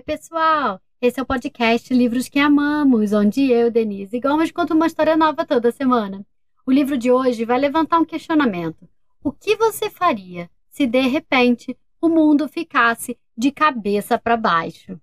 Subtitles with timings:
[0.00, 0.80] Oi, pessoal!
[0.98, 5.44] Esse é o podcast Livros que Amamos, onde eu, Denise Gomes, conto uma história nova
[5.44, 6.24] toda semana.
[6.66, 8.88] O livro de hoje vai levantar um questionamento.
[9.22, 14.98] O que você faria se, de repente, o mundo ficasse de cabeça para baixo?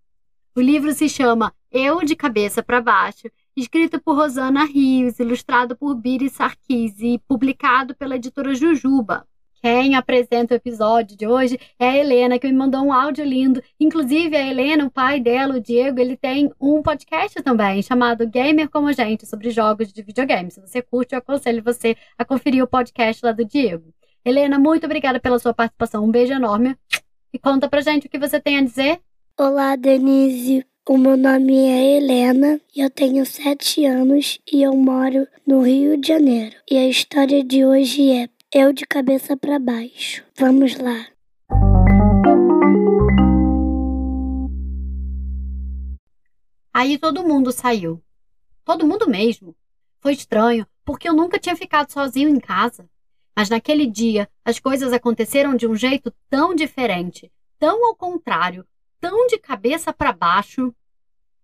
[0.55, 5.93] O livro se chama Eu de Cabeça para Baixo, escrito por Rosana Rios, ilustrado por
[5.93, 9.27] Biri Sarkisi e publicado pela editora Jujuba.
[9.61, 13.61] Quem apresenta o episódio de hoje é a Helena, que me mandou um áudio lindo.
[13.79, 18.69] Inclusive, a Helena, o pai dela, o Diego, ele tem um podcast também chamado Gamer
[18.69, 20.51] Como a Gente, sobre jogos de videogame.
[20.51, 23.93] Se você curte, eu aconselho você a conferir o podcast lá do Diego.
[24.23, 26.03] Helena, muito obrigada pela sua participação.
[26.03, 26.75] Um beijo enorme.
[27.33, 28.99] E conta pra gente o que você tem a dizer.
[29.37, 30.65] Olá, Denise.
[30.89, 36.07] O meu nome é Helena, eu tenho sete anos e eu moro no Rio de
[36.07, 36.55] Janeiro.
[36.71, 40.25] E a história de hoje é eu de cabeça para baixo.
[40.35, 41.05] Vamos lá.
[46.73, 48.01] Aí todo mundo saiu.
[48.65, 49.55] Todo mundo mesmo.
[49.99, 52.89] Foi estranho, porque eu nunca tinha ficado sozinho em casa.
[53.35, 58.65] Mas naquele dia, as coisas aconteceram de um jeito tão diferente, tão ao contrário,
[58.99, 60.73] tão de cabeça para baixo.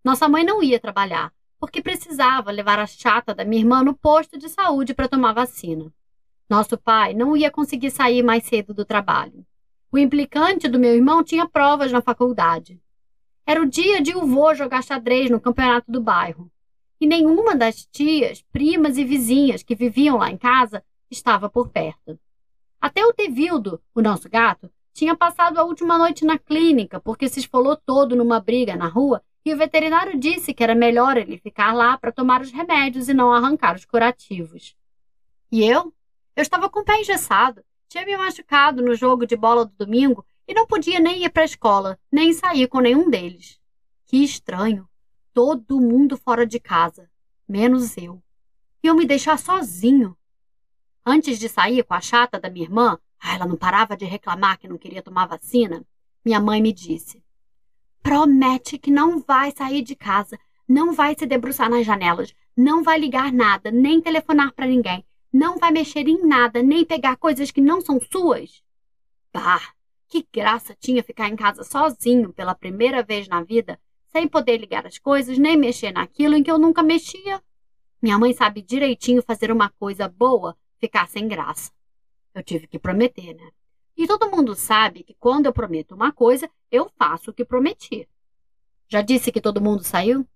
[0.04, 4.36] Nossa mãe não ia trabalhar, porque precisava levar a chata da minha irmã no posto
[4.36, 5.94] de saúde para tomar vacina.
[6.54, 9.44] Nosso pai não ia conseguir sair mais cedo do trabalho.
[9.92, 12.80] O implicante do meu irmão tinha provas na faculdade.
[13.44, 16.52] Era o dia de o vô jogar xadrez no campeonato do bairro.
[17.02, 22.20] E nenhuma das tias, primas e vizinhas que viviam lá em casa estava por perto.
[22.80, 27.40] Até o Tevildo, o nosso gato, tinha passado a última noite na clínica porque se
[27.40, 31.74] esfolou todo numa briga na rua e o veterinário disse que era melhor ele ficar
[31.74, 34.76] lá para tomar os remédios e não arrancar os curativos.
[35.52, 35.92] E eu?
[36.36, 40.26] Eu estava com o pé engessado, tinha me machucado no jogo de bola do domingo
[40.48, 43.60] e não podia nem ir para a escola, nem sair com nenhum deles.
[44.06, 44.90] Que estranho!
[45.32, 47.08] Todo mundo fora de casa,
[47.48, 48.22] menos eu.
[48.84, 50.18] E eu me deixar sozinho.
[51.06, 54.58] Antes de sair com a chata da minha irmã, ah, ela não parava de reclamar
[54.58, 55.86] que não queria tomar vacina,
[56.26, 57.24] minha mãe me disse:
[58.02, 63.00] Promete que não vai sair de casa, não vai se debruçar nas janelas, não vai
[63.00, 67.60] ligar nada, nem telefonar para ninguém não vai mexer em nada, nem pegar coisas que
[67.60, 68.64] não são suas?
[69.34, 69.74] Bah,
[70.08, 73.80] que graça tinha ficar em casa sozinho pela primeira vez na vida,
[74.12, 77.42] sem poder ligar as coisas, nem mexer naquilo em que eu nunca mexia.
[78.00, 81.72] Minha mãe sabe direitinho fazer uma coisa boa ficar sem graça.
[82.36, 83.50] Eu tive que prometer, né?
[83.98, 88.08] E todo mundo sabe que quando eu prometo uma coisa, eu faço o que prometi.
[88.88, 90.28] Já disse que todo mundo saiu?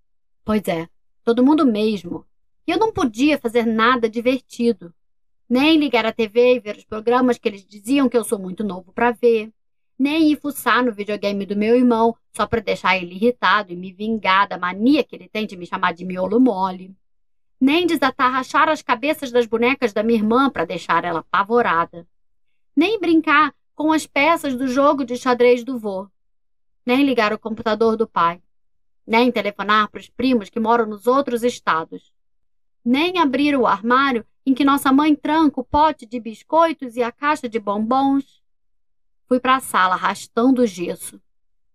[0.44, 0.90] Pois é,
[1.24, 2.26] todo mundo mesmo.
[2.68, 4.94] E eu não podia fazer nada divertido.
[5.50, 8.62] Nem ligar a TV e ver os programas que eles diziam que eu sou muito
[8.62, 9.50] novo para ver.
[9.98, 13.94] Nem ir fuçar no videogame do meu irmão só para deixar ele irritado e me
[13.94, 16.94] vingar da mania que ele tem de me chamar de miolo mole.
[17.60, 22.06] Nem desatarrachar as cabeças das bonecas da minha irmã para deixar ela apavorada.
[22.76, 26.10] Nem brincar com as peças do jogo de xadrez do vô.
[26.86, 28.42] Nem ligar o computador do pai.
[29.08, 32.12] Nem telefonar para os primos que moram nos outros estados
[32.88, 37.12] nem abrir o armário em que nossa mãe tranca o pote de biscoitos e a
[37.12, 38.42] caixa de bombons.
[39.28, 41.22] Fui para a sala arrastando o gesso.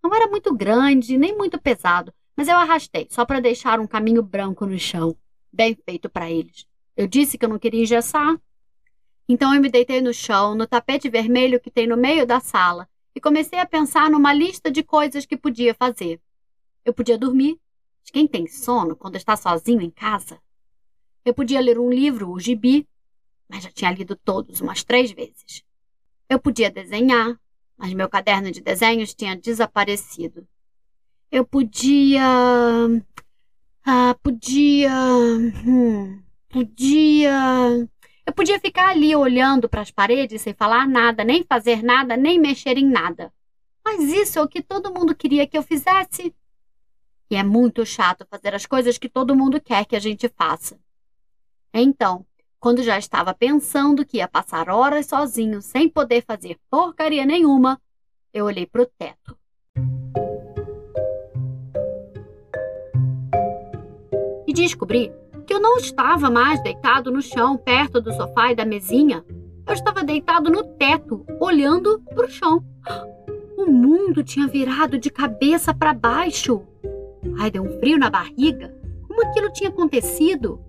[0.02, 4.22] Não era muito grande, nem muito pesado, mas eu arrastei só para deixar um caminho
[4.22, 5.14] branco no chão.
[5.52, 6.66] Bem feito para eles.
[6.96, 8.40] Eu disse que eu não queria engessar.
[9.28, 12.88] Então eu me deitei no chão, no tapete vermelho que tem no meio da sala,
[13.14, 16.22] e comecei a pensar numa lista de coisas que podia fazer.
[16.86, 17.60] Eu podia dormir.
[18.00, 20.40] Mas quem tem sono quando está sozinho em casa?
[21.24, 22.86] Eu podia ler um livro, o gibi,
[23.48, 25.62] mas já tinha lido todos umas três vezes.
[26.28, 27.38] Eu podia desenhar,
[27.76, 30.46] mas meu caderno de desenhos tinha desaparecido.
[31.30, 32.22] Eu podia.
[33.84, 34.92] Ah, podia.
[35.64, 37.88] Hum, podia.
[38.24, 42.38] Eu podia ficar ali olhando para as paredes sem falar nada, nem fazer nada, nem
[42.38, 43.32] mexer em nada.
[43.84, 46.34] Mas isso é o que todo mundo queria que eu fizesse.
[47.30, 50.78] E é muito chato fazer as coisas que todo mundo quer que a gente faça.
[51.74, 52.26] Então,
[52.60, 57.80] quando já estava pensando que ia passar horas sozinho sem poder fazer porcaria nenhuma,
[58.32, 59.38] eu olhei para o teto.
[64.46, 65.10] E descobri
[65.46, 69.24] que eu não estava mais deitado no chão perto do sofá e da mesinha.
[69.66, 72.62] Eu estava deitado no teto, olhando para o chão.
[73.56, 76.62] O mundo tinha virado de cabeça para baixo.
[77.38, 78.76] Ai, deu um frio na barriga.
[79.08, 80.60] Como aquilo tinha acontecido?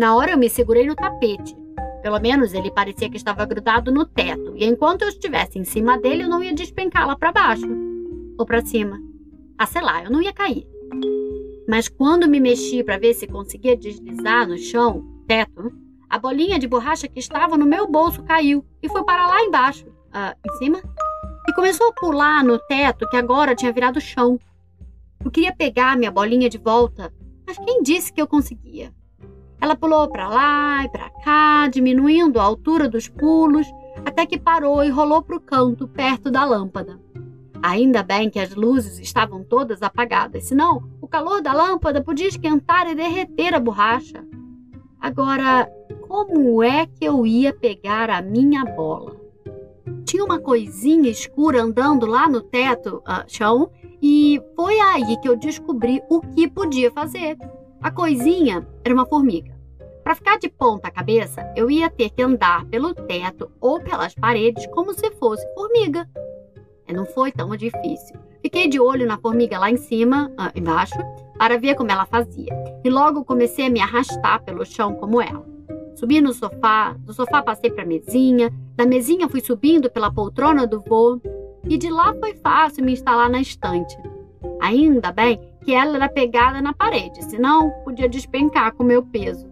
[0.00, 1.54] Na hora eu me segurei no tapete.
[2.02, 5.98] Pelo menos ele parecia que estava grudado no teto, e enquanto eu estivesse em cima
[5.98, 7.68] dele, eu não ia despencar lá para baixo
[8.38, 8.98] ou para cima.
[9.58, 10.66] Ah, sei lá, eu não ia cair.
[11.68, 15.70] Mas quando me mexi para ver se conseguia deslizar no chão, teto,
[16.08, 19.84] a bolinha de borracha que estava no meu bolso caiu e foi para lá embaixo,
[20.14, 20.80] ah, em cima,
[21.46, 24.38] e começou a pular no teto que agora tinha virado chão.
[25.22, 27.12] Eu queria pegar minha bolinha de volta,
[27.46, 28.98] mas quem disse que eu conseguia?
[29.60, 33.66] Ela pulou para lá e para cá, diminuindo a altura dos pulos,
[34.04, 36.98] até que parou e rolou para o canto, perto da lâmpada.
[37.62, 42.90] Ainda bem que as luzes estavam todas apagadas, senão o calor da lâmpada podia esquentar
[42.90, 44.24] e derreter a borracha.
[44.98, 45.70] Agora,
[46.08, 49.16] como é que eu ia pegar a minha bola?
[50.04, 53.70] Tinha uma coisinha escura andando lá no teto, uh, chão,
[54.02, 57.36] e foi aí que eu descobri o que podia fazer.
[57.82, 59.58] A coisinha era uma formiga.
[60.04, 64.66] Para ficar de ponta cabeça, eu ia ter que andar pelo teto ou pelas paredes
[64.66, 66.06] como se fosse formiga.
[66.86, 68.18] E não foi tão difícil.
[68.42, 70.98] Fiquei de olho na formiga lá em cima, ah, embaixo,
[71.38, 72.52] para ver como ela fazia.
[72.84, 75.46] E logo comecei a me arrastar pelo chão como ela.
[75.94, 80.66] Subi no sofá, do sofá passei para a mesinha, da mesinha fui subindo pela poltrona
[80.66, 81.18] do voo
[81.64, 83.96] e de lá foi fácil me instalar na estante.
[84.60, 89.48] Ainda bem que ela era pegada na parede, senão podia despencar com meu peso.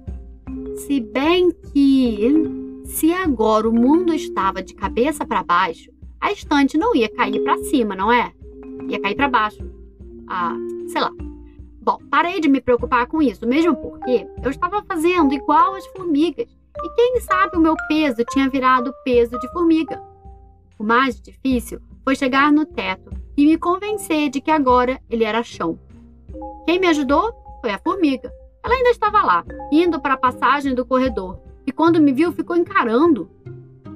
[0.76, 2.32] Se bem que,
[2.84, 5.90] se agora o mundo estava de cabeça para baixo,
[6.20, 8.32] a estante não ia cair para cima, não é?
[8.88, 9.64] Ia cair para baixo.
[10.26, 10.56] Ah,
[10.88, 11.12] sei lá.
[11.80, 16.48] Bom, parei de me preocupar com isso, mesmo porque eu estava fazendo igual as formigas.
[16.76, 20.00] E quem sabe o meu peso tinha virado peso de formiga.
[20.78, 25.42] O mais difícil foi chegar no teto e me convencer de que agora ele era
[25.42, 25.78] chão.
[26.66, 28.32] Quem me ajudou foi a formiga.
[28.64, 32.56] Ela ainda estava lá, indo para a passagem do corredor, e quando me viu ficou
[32.56, 33.30] encarando.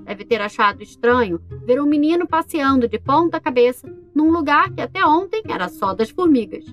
[0.04, 5.04] Deve ter achado estranho ver um menino passeando de ponta cabeça num lugar que até
[5.04, 6.64] ontem era só das formigas.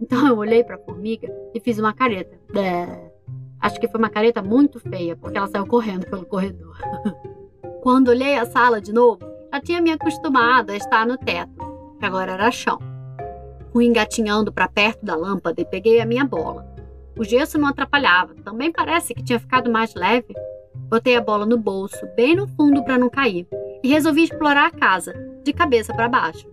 [0.00, 2.38] Então eu olhei para a formiga e fiz uma careta.
[3.60, 6.76] Acho que foi uma careta muito feia, porque ela saiu correndo pelo corredor.
[7.82, 9.20] Quando olhei a sala de novo,
[9.52, 11.64] já tinha me acostumado a estar no teto,
[11.98, 12.78] que agora era chão.
[13.76, 16.66] Fui engatinhando para perto da lâmpada e peguei a minha bola.
[17.14, 20.32] O gesso não atrapalhava, também parece que tinha ficado mais leve.
[20.88, 23.46] Botei a bola no bolso, bem no fundo para não cair,
[23.84, 25.12] e resolvi explorar a casa,
[25.44, 26.48] de cabeça para baixo.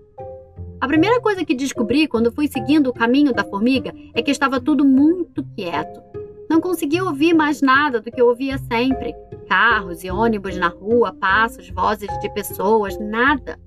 [0.82, 4.60] A primeira coisa que descobri quando fui seguindo o caminho da formiga é que estava
[4.60, 6.04] tudo muito quieto.
[6.50, 9.16] Não conseguia ouvir mais nada do que eu ouvia sempre:
[9.48, 13.58] carros e ônibus na rua, passos, vozes de pessoas, nada.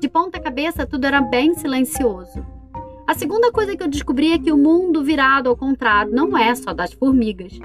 [0.00, 2.42] De ponta cabeça, tudo era bem silencioso.
[3.06, 6.54] A segunda coisa que eu descobri é que o mundo virado ao contrário não é
[6.54, 7.58] só das formigas.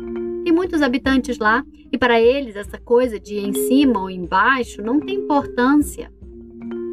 [0.43, 4.99] Tem muitos habitantes lá e para eles essa coisa de em cima ou embaixo não
[4.99, 6.11] tem importância.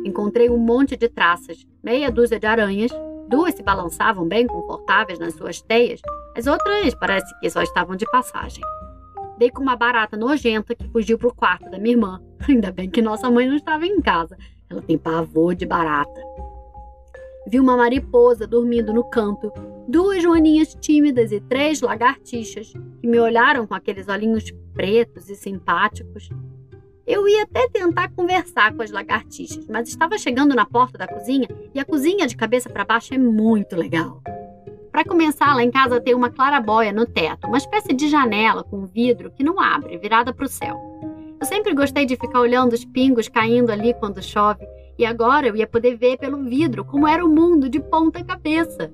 [0.05, 2.91] Encontrei um monte de traças, meia dúzia de aranhas,
[3.29, 6.01] duas se balançavam bem confortáveis nas suas teias,
[6.37, 8.63] as outras parece que só estavam de passagem.
[9.39, 12.23] Dei com uma barata nojenta que fugiu para o quarto da minha irmã.
[12.47, 14.37] Ainda bem que nossa mãe não estava em casa.
[14.69, 16.21] Ela tem pavor de barata.
[17.47, 19.53] Vi uma mariposa dormindo no canto,
[19.87, 26.31] duas joaninhas tímidas e três lagartixas que me olharam com aqueles olhinhos pretos e simpáticos.
[27.07, 31.47] Eu ia até tentar conversar com as lagartixas, mas estava chegando na porta da cozinha
[31.75, 34.23] e a cozinha de cabeça para baixo é muito legal.
[34.91, 38.87] Para começar, lá em casa tem uma clarabóia no teto, uma espécie de janela com
[38.87, 40.79] vidro que não abre, virada para o céu.
[41.39, 44.65] Eu sempre gostei de ficar olhando os pingos caindo ali quando chove
[44.99, 48.93] e agora eu ia poder ver pelo vidro como era o mundo de ponta cabeça.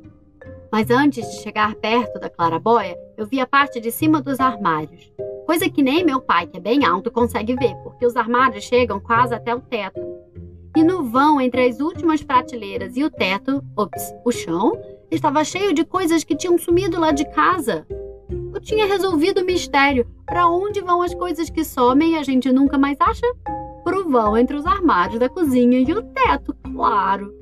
[0.72, 5.12] Mas antes de chegar perto da clarabóia, eu vi a parte de cima dos armários.
[5.46, 9.00] Coisa que nem meu pai, que é bem alto, consegue ver, porque os armários chegam
[9.00, 10.00] quase até o teto.
[10.76, 14.80] E no vão entre as últimas prateleiras e o teto, ops, o chão,
[15.10, 17.84] estava cheio de coisas que tinham sumido lá de casa.
[18.54, 20.06] Eu tinha resolvido o mistério.
[20.24, 23.26] Para onde vão as coisas que somem e a gente nunca mais acha?
[23.90, 27.34] Pro vão entre os armários da cozinha e o teto, claro.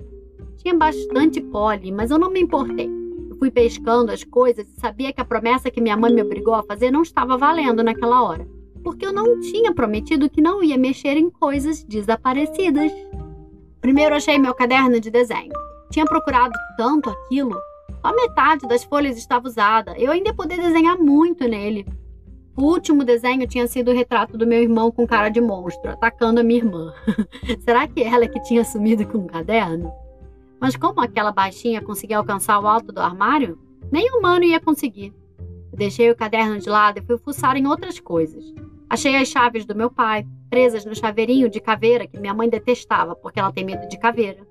[0.56, 2.90] Tinha bastante pole, mas eu não me importei.
[3.28, 6.54] Eu fui pescando as coisas e sabia que a promessa que minha mãe me obrigou
[6.54, 8.48] a fazer não estava valendo naquela hora,
[8.82, 12.92] porque eu não tinha prometido que não ia mexer em coisas desaparecidas.
[13.82, 15.52] Primeiro achei meu caderno de desenho.
[15.90, 17.60] Tinha procurado tanto aquilo.
[18.00, 19.94] Só metade das folhas estava usada.
[19.98, 21.86] Eu ainda ia poder desenhar muito nele.
[22.58, 26.40] O último desenho tinha sido o retrato do meu irmão com cara de monstro, atacando
[26.40, 26.92] a minha irmã.
[27.64, 29.92] Será que ela que tinha sumido com o um caderno?
[30.60, 33.56] Mas como aquela baixinha conseguia alcançar o alto do armário,
[33.92, 35.14] nem humano ia conseguir.
[35.70, 38.52] Eu deixei o caderno de lado e fui fuçar em outras coisas.
[38.90, 43.14] Achei as chaves do meu pai, presas no chaveirinho de caveira que minha mãe detestava
[43.14, 44.44] porque ela tem medo de caveira.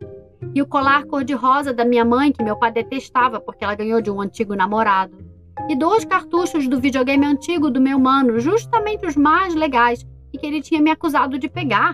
[0.55, 4.09] e o colar cor-de-rosa da minha mãe, que meu pai detestava porque ela ganhou de
[4.09, 5.26] um antigo namorado.
[5.69, 10.45] E dois cartuchos do videogame antigo do meu mano, justamente os mais legais, e que
[10.45, 11.93] ele tinha me acusado de pegar.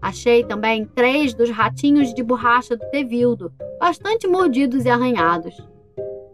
[0.00, 5.54] Achei também três dos ratinhos de borracha do Tevildo, bastante mordidos e arranhados.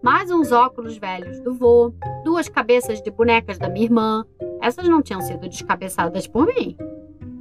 [0.03, 1.93] Mais uns óculos velhos do vô,
[2.25, 4.25] duas cabeças de bonecas da minha irmã.
[4.61, 6.77] Essas não tinham sido descabeçadas por mim.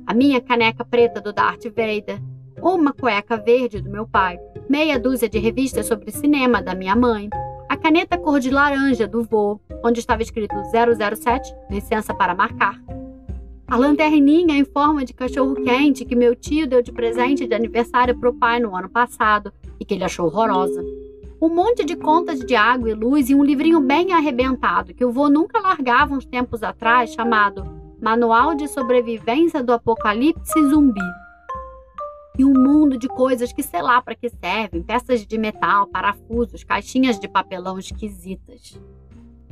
[0.06, 2.22] A minha caneca preta do Darth Vader,
[2.62, 7.30] uma cueca verde do meu pai, meia dúzia de revistas sobre cinema da minha mãe,
[7.72, 12.78] a caneta cor de laranja do vô, onde estava escrito 007, licença para marcar,
[13.66, 18.30] a lanterninha em forma de cachorro-quente que meu tio deu de presente de aniversário para
[18.30, 20.84] o pai no ano passado e que ele achou horrorosa.
[21.42, 25.12] Um monte de contas de água e luz e um livrinho bem arrebentado que o
[25.13, 27.66] vô nunca largava uns tempos atrás, chamado
[28.01, 31.00] Manual de Sobrevivência do Apocalipse Zumbi.
[32.38, 36.64] E um mundo de coisas que sei lá para que servem, peças de metal, parafusos,
[36.64, 38.80] caixinhas de papelão esquisitas.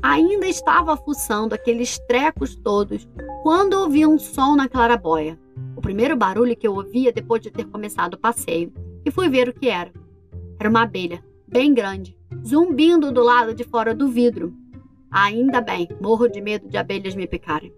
[0.02, 3.08] Ainda estava fuçando aqueles trecos todos
[3.44, 5.38] quando ouvi um som na clarabóia.
[5.76, 8.72] O primeiro barulho que eu ouvia depois de ter começado o passeio.
[9.06, 9.92] E fui ver o que era.
[10.58, 14.54] Era uma abelha, bem grande, zumbindo do lado de fora do vidro.
[15.12, 17.74] Ainda bem, morro de medo de abelhas me picarem.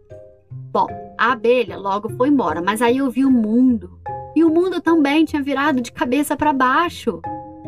[0.71, 3.99] Bom, a abelha logo foi embora, mas aí eu vi o mundo.
[4.35, 7.21] E o mundo também tinha virado de cabeça para baixo.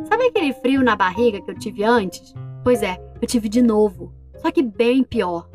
[0.05, 2.33] Sabe aquele frio na barriga que eu tive antes?
[2.63, 4.13] Pois é, eu tive de novo.
[4.37, 5.49] Só que bem pior.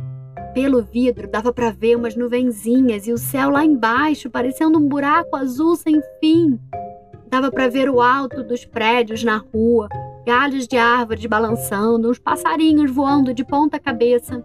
[0.54, 5.36] Pelo vidro dava para ver umas nuvenzinhas e o céu lá embaixo, parecendo um buraco
[5.36, 6.58] azul sem fim.
[7.28, 9.88] Dava para ver o alto dos prédios na rua,
[10.26, 14.42] galhos de árvores balançando, uns passarinhos voando de ponta cabeça.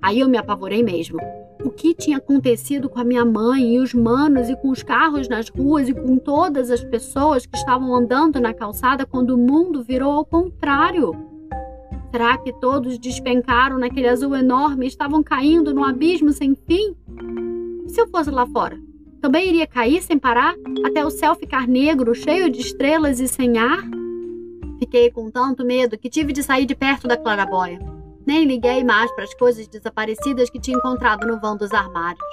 [0.00, 1.18] Aí eu me apavorei mesmo.
[1.62, 5.28] O que tinha acontecido com a minha mãe e os manos e com os carros
[5.28, 9.82] nas ruas e com todas as pessoas que estavam andando na calçada quando o mundo
[9.82, 11.14] virou ao contrário?
[12.10, 16.96] Será que todos despencaram naquele azul enorme e estavam caindo num abismo sem fim?
[17.84, 18.80] E se eu fosse lá fora?
[19.20, 23.58] Também iria cair sem parar, até o céu ficar negro, cheio de estrelas e sem
[23.58, 23.82] ar?
[24.78, 27.99] Fiquei com tanto medo que tive de sair de perto da clarabóia.
[28.26, 32.24] Nem liguei mais para as coisas desaparecidas que tinha encontrado no vão dos armários.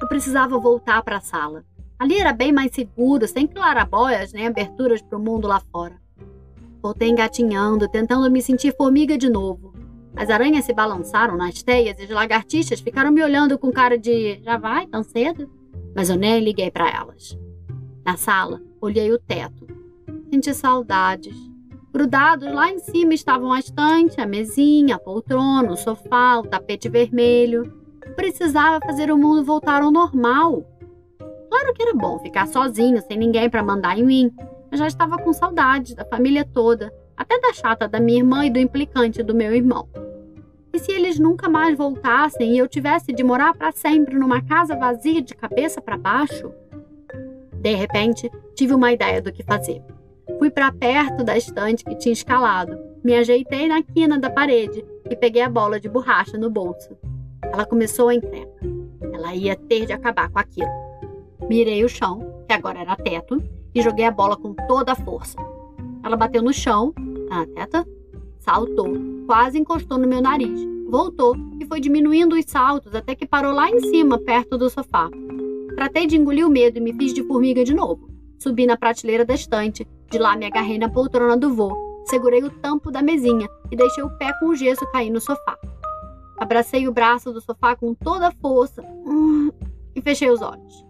[0.00, 1.64] Eu precisava voltar para a sala.
[1.98, 5.96] Ali era bem mais seguro, sem clarabóias nem aberturas para o mundo lá fora.
[6.82, 9.72] Voltei engatinhando, tentando me sentir formiga de novo.
[10.16, 14.40] As aranhas se balançaram nas teias e as lagartixas ficaram me olhando com cara de
[14.42, 15.50] já vai, tão cedo?
[15.94, 17.38] Mas eu nem liguei para elas.
[18.04, 19.66] Na sala, olhei o teto.
[20.30, 21.34] Senti saudades.
[21.94, 26.88] Grudados lá em cima estavam a estante, a mesinha, a poltrona, o sofá, o tapete
[26.88, 27.72] vermelho.
[28.16, 30.66] Precisava fazer o mundo voltar ao normal.
[31.48, 34.34] Claro que era bom ficar sozinho, sem ninguém para mandar em mim,
[34.72, 38.50] eu já estava com saudades da família toda, até da chata da minha irmã e
[38.50, 39.88] do implicante do meu irmão.
[40.72, 44.74] E se eles nunca mais voltassem e eu tivesse de morar para sempre numa casa
[44.74, 46.52] vazia de cabeça para baixo?
[47.52, 49.80] De repente, tive uma ideia do que fazer.
[50.44, 55.16] Fui para perto da estante que tinha escalado, me ajeitei na quina da parede e
[55.16, 56.90] peguei a bola de borracha no bolso.
[57.42, 58.60] Ela começou a encrenca.
[59.10, 60.68] Ela ia ter de acabar com aquilo.
[61.48, 63.42] Mirei o chão, que agora era teto,
[63.74, 65.38] e joguei a bola com toda a força.
[66.04, 66.92] Ela bateu no chão,
[67.30, 67.86] a teta
[68.38, 68.92] saltou,
[69.26, 70.60] quase encostou no meu nariz,
[70.90, 75.08] voltou e foi diminuindo os saltos até que parou lá em cima, perto do sofá.
[75.74, 78.10] Tratei de engolir o medo e me fiz de formiga de novo.
[78.38, 82.48] Subi na prateleira da estante, de lá me agarrei na poltrona do vô, segurei o
[82.60, 85.58] tampo da mesinha e deixei o pé com o gesso cair no sofá.
[86.38, 89.50] Abracei o braço do sofá com toda a força hum,
[89.92, 90.86] e fechei os olhos.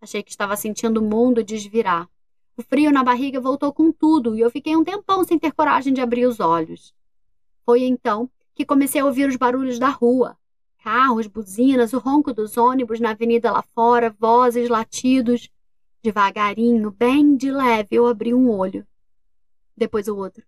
[0.00, 2.08] Achei que estava sentindo o mundo desvirar.
[2.56, 5.92] O frio na barriga voltou com tudo e eu fiquei um tempão sem ter coragem
[5.92, 6.94] de abrir os olhos.
[7.66, 10.38] Foi então que comecei a ouvir os barulhos da rua.
[10.82, 15.50] Carros, buzinas, o ronco dos ônibus na avenida lá fora, vozes, latidos.
[16.02, 18.86] Devagarinho, bem de leve, eu abri um olho.
[19.76, 20.42] Depois o outro.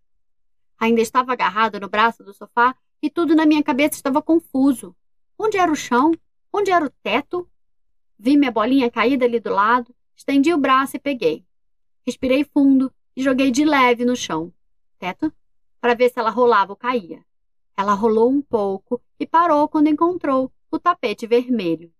[0.78, 4.96] Ainda estava agarrado no braço do sofá e tudo na minha cabeça estava confuso.
[5.38, 6.12] Onde era o chão?
[6.50, 7.46] Onde era o teto?
[8.18, 11.44] Vi minha bolinha caída ali do lado, estendi o braço e peguei.
[12.06, 14.52] Respirei fundo e joguei de leve no chão.
[14.98, 15.30] Teto?
[15.80, 17.22] Para ver se ela rolava ou caía.
[17.76, 21.92] Ela rolou um pouco e parou quando encontrou o tapete vermelho.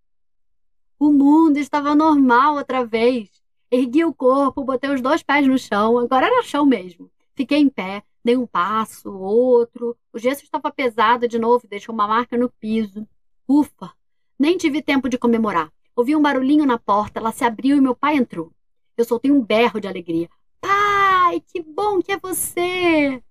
[0.99, 3.29] O mundo estava normal outra vez.
[3.71, 7.11] Ergui o corpo, botei os dois pés no chão, agora era chão mesmo.
[7.35, 9.97] Fiquei em pé, dei um passo, outro.
[10.12, 13.07] O gesso estava pesado de novo deixou uma marca no piso.
[13.49, 13.93] Ufa!
[14.38, 15.73] Nem tive tempo de comemorar.
[15.97, 18.52] Ouvi um barulhinho na porta, ela se abriu e meu pai entrou.
[18.97, 20.29] Eu soltei um berro de alegria.
[20.61, 23.23] Pai, que bom que é você!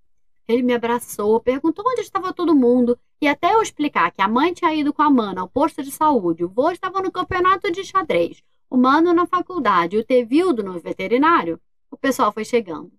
[0.51, 4.53] Ele me abraçou, perguntou onde estava todo mundo e até eu explicar que a mãe
[4.53, 7.83] tinha ido com a mana ao posto de saúde, o vô estava no campeonato de
[7.83, 12.91] xadrez, o mano na faculdade e o Tevildo no veterinário, o pessoal foi chegando.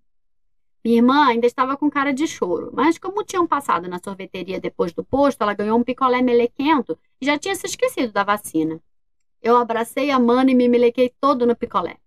[0.83, 4.91] Minha irmã ainda estava com cara de choro, mas como tinham passado na sorveteria depois
[4.91, 8.81] do posto, ela ganhou um picolé melequento e já tinha se esquecido da vacina.
[9.41, 11.97] Eu abracei a mana e me melequei todo no picolé.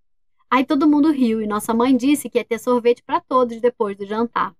[0.50, 3.96] Aí todo mundo riu e nossa mãe disse que ia ter sorvete para todos depois
[3.96, 4.54] do jantar.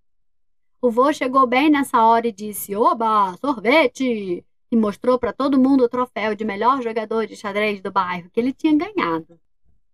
[0.80, 4.44] O vô chegou bem nessa hora e disse: Oba, sorvete!
[4.70, 8.38] E mostrou para todo mundo o troféu de melhor jogador de xadrez do bairro que
[8.38, 9.38] ele tinha ganhado.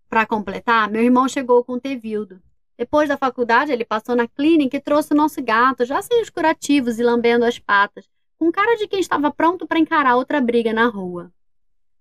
[0.09, 2.43] Para completar, meu irmão chegou com o Tevildo.
[2.77, 6.31] Depois da faculdade, ele passou na clínica e trouxe o nosso gato, já sem os
[6.31, 8.09] curativos e lambendo as patas,
[8.39, 11.33] com cara de quem estava pronto para encarar outra briga na rua.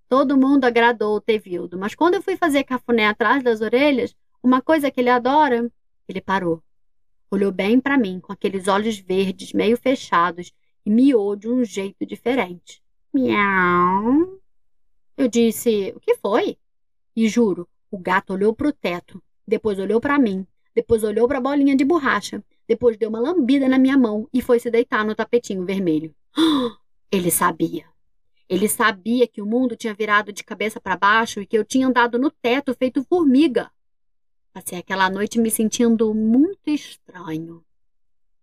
[0.09, 4.61] Todo mundo agradou o Tevildo, mas quando eu fui fazer cafuné atrás das orelhas, uma
[4.61, 5.71] coisa que ele adora,
[6.07, 6.63] ele parou.
[7.31, 10.51] Olhou bem para mim, com aqueles olhos verdes meio fechados,
[10.85, 12.83] e miou de um jeito diferente.
[13.13, 14.38] Miau.
[15.15, 16.57] Eu disse: O que foi?
[17.15, 20.45] E juro, o gato olhou para o teto, depois olhou para mim,
[20.75, 24.41] depois olhou para a bolinha de borracha, depois deu uma lambida na minha mão e
[24.41, 26.13] foi se deitar no tapetinho vermelho.
[27.09, 27.85] Ele sabia.
[28.50, 31.88] Ele sabia que o mundo tinha virado de cabeça para baixo e que eu tinha
[31.88, 33.71] andado no teto feito formiga.
[34.53, 37.63] Passei aquela noite me sentindo muito estranho.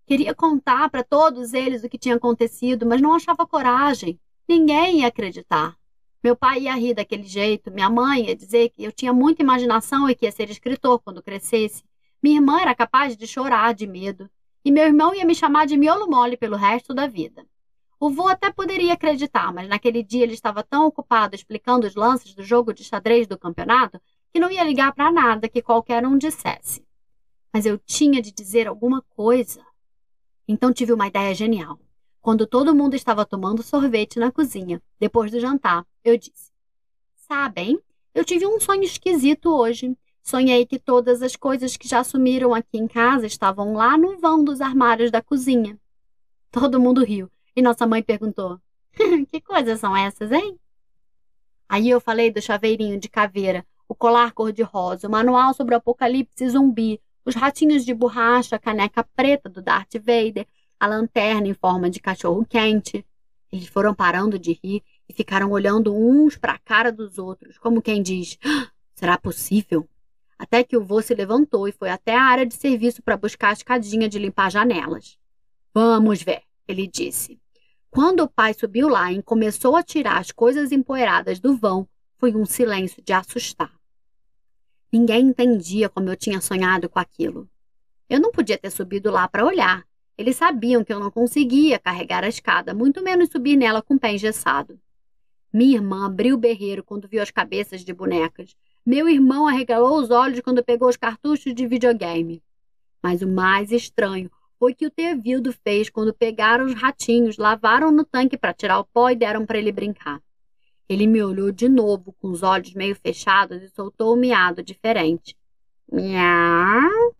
[0.07, 4.19] Queria contar para todos eles o que tinha acontecido, mas não achava coragem.
[4.49, 5.77] Ninguém ia acreditar.
[6.25, 10.09] Meu pai ia rir daquele jeito, minha mãe ia dizer que eu tinha muita imaginação
[10.09, 11.85] e que ia ser escritor quando crescesse.
[12.23, 14.31] Minha irmã era capaz de chorar de medo.
[14.65, 17.47] E meu irmão ia me chamar de miolo mole pelo resto da vida.
[18.01, 22.33] O vô até poderia acreditar, mas naquele dia ele estava tão ocupado explicando os lances
[22.33, 24.01] do jogo de xadrez do campeonato
[24.39, 26.87] que não ia ligar para nada que qualquer um dissesse.
[27.53, 29.61] Mas eu tinha de dizer alguma coisa.
[30.47, 31.77] Então tive uma ideia genial.
[32.21, 36.53] Quando todo mundo estava tomando sorvete na cozinha, depois do jantar, eu disse:
[37.17, 37.81] Sabem,
[38.15, 39.97] eu tive um sonho esquisito hoje.
[40.23, 44.45] Sonhei que todas as coisas que já sumiram aqui em casa estavam lá no vão
[44.45, 45.77] dos armários da cozinha.
[46.53, 48.61] Todo mundo riu e nossa mãe perguntou:
[49.33, 50.57] Que coisas são essas, hein?
[51.69, 56.49] Aí eu falei do chaveirinho de caveira, o colar cor-de-rosa, o manual sobre o apocalipse
[56.49, 60.47] zumbi, os ratinhos de borracha, a caneca preta do Darth Vader,
[60.79, 63.05] a lanterna em forma de cachorro quente.
[63.51, 67.83] Eles foram parando de rir e ficaram olhando uns para a cara dos outros, como
[67.83, 69.89] quem diz: ah, será possível?
[70.39, 73.51] até que o vô se levantou e foi até a área de serviço para buscar
[73.51, 75.19] a escadinha de limpar janelas.
[75.75, 77.41] Vamos ver, ele disse.
[77.91, 82.35] Quando o pai subiu lá e começou a tirar as coisas empoeiradas do vão, foi
[82.35, 83.73] um silêncio de assustar.
[84.93, 87.49] Ninguém entendia como eu tinha sonhado com aquilo.
[88.09, 89.85] Eu não podia ter subido lá para olhar.
[90.17, 93.99] Eles sabiam que eu não conseguia carregar a escada, muito menos subir nela com o
[93.99, 94.81] pé engessado.
[95.53, 98.57] Minha irmã abriu o berreiro quando viu as cabeças de bonecas.
[98.85, 102.43] Meu irmão arregalou os olhos quando pegou os cartuchos de videogame.
[103.03, 108.05] Mas o mais estranho foi que o Tevildo fez quando pegaram os ratinhos, lavaram no
[108.05, 110.21] tanque para tirar o pó e deram para ele brincar.
[110.89, 115.37] Ele me olhou de novo, com os olhos meio fechados, e soltou um miado diferente.
[115.91, 117.15] Miau!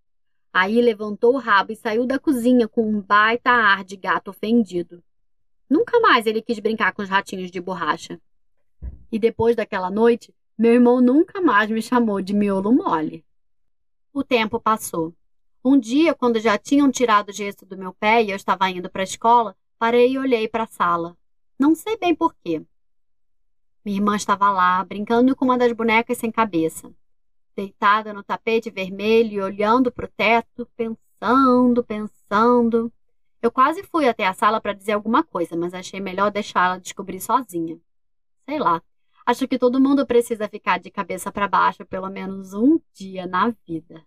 [0.53, 5.03] Aí levantou o rabo e saiu da cozinha com um baita ar de gato ofendido.
[5.69, 8.19] Nunca mais ele quis brincar com os ratinhos de borracha.
[9.13, 13.25] E depois daquela noite, meu irmão nunca mais me chamou de miolo mole.
[14.13, 15.15] O tempo passou.
[15.63, 18.89] Um dia, quando já tinham tirado o gesso do meu pé e eu estava indo
[18.89, 21.17] para a escola, parei e olhei para a sala.
[21.59, 22.63] Não sei bem porquê.
[23.89, 26.93] Minha irmã estava lá, brincando com uma das bonecas sem cabeça,
[27.57, 32.93] deitada no tapete vermelho e olhando para o teto, pensando, pensando.
[33.41, 37.19] Eu quase fui até a sala para dizer alguma coisa, mas achei melhor deixá-la descobrir
[37.19, 37.79] sozinha.
[38.45, 38.83] Sei lá,
[39.25, 43.55] Acho que todo mundo precisa ficar de cabeça para baixo pelo menos um dia na
[43.67, 44.05] vida.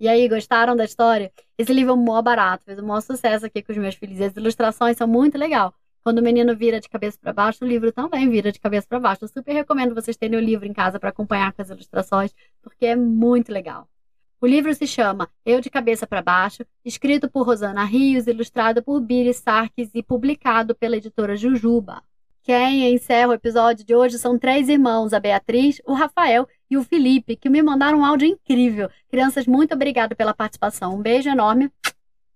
[0.00, 1.30] E aí, gostaram da história?
[1.58, 4.18] Esse livro é mó barato, fez um maior sucesso aqui com os meus filhos.
[4.18, 5.72] As ilustrações são muito legais.
[6.02, 8.98] Quando o menino vira de cabeça para baixo, o livro também vira de cabeça para
[8.98, 9.24] baixo.
[9.24, 12.86] Eu super recomendo vocês terem o livro em casa para acompanhar com as ilustrações, porque
[12.86, 13.86] é muito legal.
[14.40, 19.02] O livro se chama Eu de Cabeça para Baixo, escrito por Rosana Rios, ilustrado por
[19.02, 22.02] Billy Sarkis e publicado pela editora Jujuba.
[22.42, 26.84] Quem encerra o episódio de hoje são três irmãos, a Beatriz, o Rafael e o
[26.84, 28.88] Felipe, que me mandaram um áudio incrível.
[29.10, 30.94] Crianças, muito obrigada pela participação.
[30.94, 31.70] Um beijo enorme.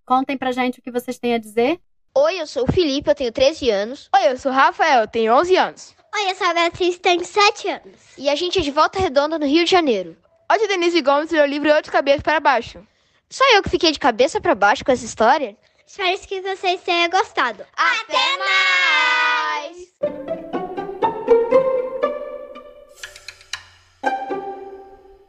[0.05, 1.81] Contem pra gente o que vocês têm a dizer.
[2.16, 4.11] Oi, eu sou o Felipe, eu tenho 13 anos.
[4.14, 5.97] Oi, eu sou o Rafael, eu tenho 11 anos.
[6.14, 8.01] Oi, eu sou a Beatriz, tenho 7 anos.
[8.18, 10.16] E a gente é de Volta Redonda, no Rio de Janeiro.
[10.53, 12.87] Hoje a Denise Gomes leu o livro Eu de Cabeça para Baixo.
[13.29, 15.57] Só eu que fiquei de cabeça para baixo com essa história?
[15.87, 17.64] Espero que vocês tenham gostado.
[17.77, 20.34] Até mais!